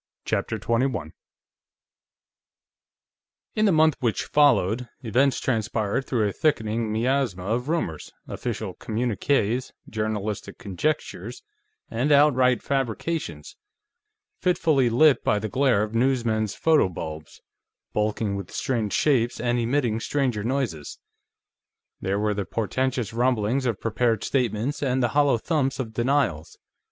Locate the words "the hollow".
25.03-25.37